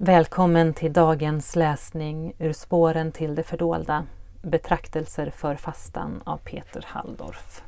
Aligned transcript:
Välkommen 0.00 0.74
till 0.74 0.92
dagens 0.92 1.56
läsning 1.56 2.32
ur 2.38 2.52
Spåren 2.52 3.12
till 3.12 3.34
det 3.34 3.42
fördolda 3.42 4.06
Betraktelser 4.42 5.30
för 5.30 5.56
fastan 5.56 6.22
av 6.24 6.36
Peter 6.36 6.84
Halldorf. 6.86 7.62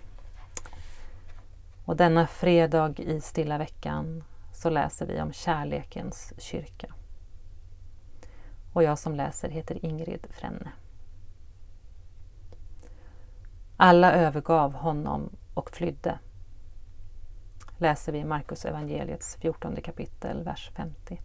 Och 1.84 1.96
denna 1.96 2.26
fredag 2.26 3.00
i 3.00 3.20
stilla 3.20 3.58
veckan 3.58 4.24
så 4.52 4.70
läser 4.70 5.06
vi 5.06 5.20
om 5.20 5.32
kärlekens 5.32 6.32
kyrka. 6.38 6.94
Och 8.72 8.82
jag 8.82 8.98
som 8.98 9.14
läser 9.14 9.48
heter 9.48 9.84
Ingrid 9.84 10.26
Frenne. 10.30 10.72
Alla 13.76 14.12
övergav 14.12 14.72
honom 14.72 15.30
och 15.54 15.70
flydde. 15.70 16.18
Läser 17.78 18.12
vi 18.12 18.18
i 18.18 18.24
Markus 18.24 18.64
evangeliets 18.64 19.36
14 19.40 19.76
kapitel, 19.76 20.44
vers 20.44 20.70
50. 20.76 21.20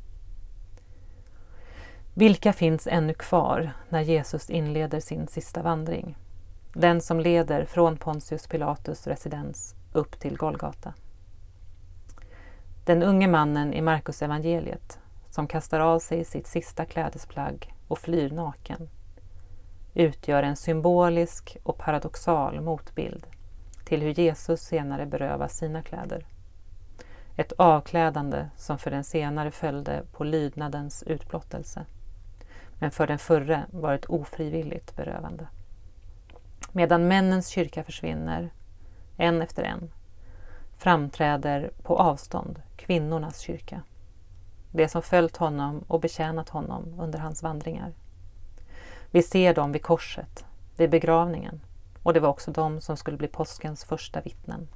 Vilka 2.17 2.53
finns 2.53 2.87
ännu 2.87 3.13
kvar 3.13 3.71
när 3.89 4.01
Jesus 4.01 4.49
inleder 4.49 4.99
sin 4.99 5.27
sista 5.27 5.61
vandring? 5.61 6.17
Den 6.73 7.01
som 7.01 7.19
leder 7.19 7.65
från 7.65 7.97
Pontius 7.97 8.47
Pilatus 8.47 9.07
residens 9.07 9.75
upp 9.93 10.19
till 10.19 10.37
Golgata. 10.37 10.93
Den 12.85 13.03
unge 13.03 13.27
mannen 13.27 13.73
i 13.73 13.81
Markus 13.81 14.21
evangeliet 14.21 14.99
som 15.29 15.47
kastar 15.47 15.79
av 15.79 15.99
sig 15.99 16.25
sitt 16.25 16.47
sista 16.47 16.85
klädesplagg 16.85 17.73
och 17.87 17.99
flyr 17.99 18.29
naken 18.29 18.89
utgör 19.93 20.43
en 20.43 20.55
symbolisk 20.55 21.57
och 21.63 21.77
paradoxal 21.77 22.61
motbild 22.61 23.27
till 23.85 24.01
hur 24.01 24.19
Jesus 24.19 24.61
senare 24.61 25.05
berövas 25.05 25.57
sina 25.57 25.81
kläder. 25.81 26.25
Ett 27.35 27.51
avklädande 27.51 28.49
som 28.57 28.77
för 28.77 28.91
den 28.91 29.03
senare 29.03 29.51
följde 29.51 30.03
på 30.11 30.23
lydnadens 30.23 31.03
utblottelse 31.03 31.85
men 32.79 32.91
för 32.91 33.07
den 33.07 33.19
förre 33.19 33.65
var 33.71 33.93
ett 33.93 34.05
ofrivilligt 34.05 34.95
berövande. 34.95 35.47
Medan 36.71 37.07
männens 37.07 37.47
kyrka 37.47 37.83
försvinner, 37.83 38.49
en 39.17 39.41
efter 39.41 39.63
en, 39.63 39.91
framträder 40.77 41.71
på 41.83 41.97
avstånd 41.97 42.61
kvinnornas 42.75 43.39
kyrka. 43.39 43.81
Det 44.71 44.87
som 44.87 45.01
följt 45.01 45.37
honom 45.37 45.83
och 45.87 45.99
betjänat 45.99 46.49
honom 46.49 46.99
under 46.99 47.19
hans 47.19 47.43
vandringar. 47.43 47.93
Vi 49.11 49.23
ser 49.23 49.53
dem 49.53 49.71
vid 49.71 49.83
korset, 49.83 50.45
vid 50.77 50.89
begravningen 50.89 51.61
och 52.03 52.13
det 52.13 52.19
var 52.19 52.29
också 52.29 52.51
de 52.51 52.81
som 52.81 52.97
skulle 52.97 53.17
bli 53.17 53.27
påskens 53.27 53.85
första 53.85 54.21
vittnen. 54.21 54.67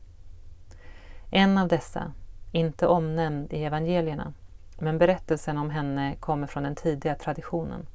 En 1.32 1.58
av 1.58 1.68
dessa, 1.68 2.14
inte 2.52 2.88
omnämnd 2.88 3.54
i 3.54 3.64
evangelierna, 3.64 4.34
men 4.80 4.98
berättelsen 4.98 5.58
om 5.58 5.70
henne 5.70 6.16
kommer 6.20 6.48
från 6.48 6.64
den 6.64 6.76
tidiga 6.76 7.16
traditionen, 7.16 7.86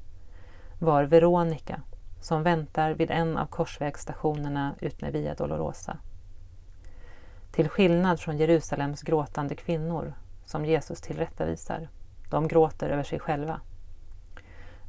var 0.79 1.03
Veronica 1.03 1.81
som 2.21 2.43
väntar 2.43 2.91
vid 2.91 3.11
en 3.11 3.37
av 3.37 3.45
korsvägsstationerna 3.45 4.75
utmed 4.79 5.13
Via 5.13 5.33
Dolorosa. 5.33 5.97
Till 7.51 7.69
skillnad 7.69 8.19
från 8.19 8.37
Jerusalems 8.37 9.01
gråtande 9.01 9.55
kvinnor 9.55 10.13
som 10.45 10.65
Jesus 10.65 11.01
tillrättavisar, 11.01 11.89
de 12.29 12.47
gråter 12.47 12.89
över 12.89 13.03
sig 13.03 13.19
själva, 13.19 13.61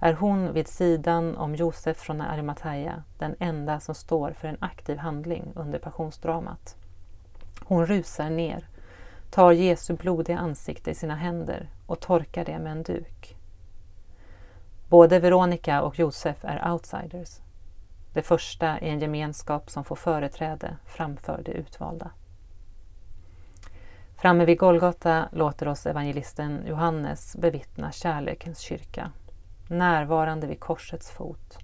är 0.01 0.13
hon 0.13 0.53
vid 0.53 0.69
sidan 0.69 1.37
om 1.37 1.55
Josef 1.55 1.97
från 1.97 2.21
Arimathea 2.21 3.03
den 3.19 3.35
enda 3.39 3.81
som 3.81 3.95
står 3.95 4.31
för 4.31 4.49
en 4.49 4.59
aktiv 4.61 4.99
handling 4.99 5.53
under 5.55 5.79
passionsdramat. 5.79 6.77
Hon 7.65 7.87
rusar 7.87 8.31
ner 8.31 8.69
tar 9.31 9.53
Jesu 9.53 9.95
blodiga 9.95 10.39
ansikte 10.39 10.91
i 10.91 10.95
sina 10.95 11.15
händer 11.15 11.71
och 11.87 12.01
torkar 12.01 12.45
det 12.45 12.59
med 12.59 12.73
en 12.73 12.83
duk. 12.83 13.36
Både 14.89 15.19
Veronica 15.19 15.83
och 15.83 15.99
Josef 15.99 16.45
är 16.45 16.73
outsiders. 16.73 17.41
Det 18.13 18.23
första 18.23 18.67
är 18.67 18.89
en 18.89 19.01
gemenskap 19.01 19.71
som 19.71 19.85
får 19.85 19.97
företräde 19.97 20.77
framför 20.87 21.43
det 21.45 21.51
utvalda. 21.53 22.11
Framme 24.17 24.45
vid 24.45 24.59
Golgata 24.59 25.29
låter 25.33 25.69
oss 25.69 25.87
evangelisten 25.87 26.67
Johannes 26.67 27.37
bevittna 27.37 27.93
kärlekens 27.93 28.59
kyrka, 28.59 29.11
närvarande 29.69 30.47
vid 30.47 30.61
korsets 30.61 31.11
fot, 31.11 31.59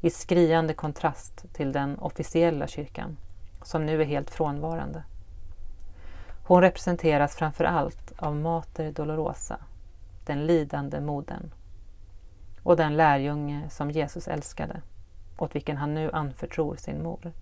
i 0.00 0.10
skriande 0.10 0.74
kontrast 0.74 1.44
till 1.52 1.72
den 1.72 1.98
officiella 1.98 2.66
kyrkan, 2.66 3.16
som 3.62 3.86
nu 3.86 4.02
är 4.02 4.06
helt 4.06 4.30
frånvarande. 4.30 5.02
Hon 6.46 6.60
representeras 6.60 7.36
framför 7.36 7.64
allt 7.64 8.12
av 8.16 8.36
Mater 8.36 8.92
Dolorosa, 8.92 9.58
den 10.24 10.46
lidande 10.46 11.00
modern, 11.00 11.50
och 12.64 12.76
den 12.76 12.96
lärjunge 12.96 13.70
som 13.70 13.90
Jesus 13.90 14.28
älskade, 14.28 14.80
åt 15.38 15.54
vilken 15.54 15.76
han 15.76 15.94
nu 15.94 16.10
anförtror 16.12 16.76
sin 16.76 17.02
mor. 17.02 17.32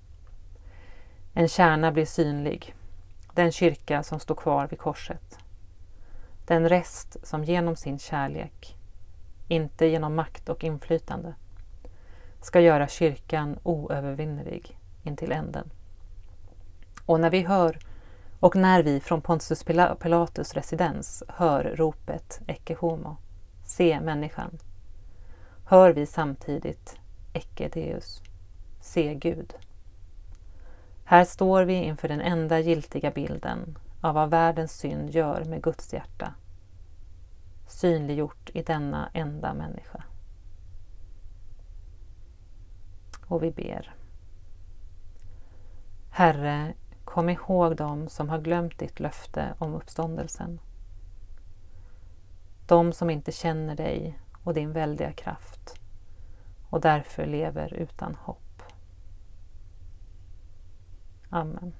En 1.34 1.48
kärna 1.48 1.92
blir 1.92 2.06
synlig, 2.06 2.74
den 3.34 3.52
kyrka 3.52 4.02
som 4.02 4.20
står 4.20 4.34
kvar 4.34 4.66
vid 4.66 4.78
korset. 4.78 5.38
Den 6.46 6.68
rest 6.68 7.16
som 7.22 7.44
genom 7.44 7.76
sin 7.76 7.98
kärlek, 7.98 8.76
inte 9.48 9.86
genom 9.86 10.14
makt 10.14 10.48
och 10.48 10.64
inflytande, 10.64 11.34
ska 12.40 12.60
göra 12.60 12.88
kyrkan 12.88 13.58
oövervinnerlig 13.62 14.78
intill 15.02 15.32
änden. 15.32 15.70
Och 17.06 17.20
när 17.20 17.30
vi 17.30 17.42
hör 17.42 17.78
och 18.40 18.56
när 18.56 18.82
vi 18.82 19.00
från 19.00 19.20
Pontius 19.20 19.64
Pilatus 20.00 20.54
residens 20.54 21.22
hör 21.28 21.74
ropet 21.76 22.40
Ecce 22.46 22.74
homo, 22.74 23.16
se 23.64 24.00
människan, 24.00 24.58
hör 25.72 25.92
vi 25.92 26.06
samtidigt 26.06 27.00
Ecce 27.32 27.68
Deus, 27.68 28.22
se 28.80 29.14
Gud. 29.14 29.54
Här 31.04 31.24
står 31.24 31.62
vi 31.64 31.74
inför 31.74 32.08
den 32.08 32.20
enda 32.20 32.58
giltiga 32.58 33.10
bilden 33.10 33.78
av 34.00 34.14
vad 34.14 34.30
världens 34.30 34.72
synd 34.72 35.10
gör 35.10 35.44
med 35.44 35.62
Guds 35.62 35.92
hjärta, 35.92 36.34
synliggjort 37.66 38.50
i 38.54 38.62
denna 38.62 39.10
enda 39.14 39.54
människa. 39.54 40.04
Och 43.26 43.42
vi 43.42 43.50
ber. 43.50 43.94
Herre, 46.10 46.74
Kom 47.04 47.28
ihåg 47.28 47.76
dem 47.76 48.08
som 48.08 48.28
har 48.28 48.38
glömt 48.38 48.78
ditt 48.78 49.00
löfte 49.00 49.54
om 49.58 49.74
uppståndelsen. 49.74 50.60
De 52.66 52.92
som 52.92 53.10
inte 53.10 53.32
känner 53.32 53.76
dig 53.76 54.18
och 54.44 54.54
din 54.54 54.72
väldiga 54.72 55.12
kraft 55.12 55.80
och 56.70 56.80
därför 56.80 57.26
lever 57.26 57.74
utan 57.74 58.14
hopp. 58.14 58.62
Amen. 61.30 61.72